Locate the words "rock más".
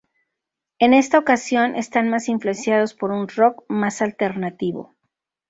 3.27-4.01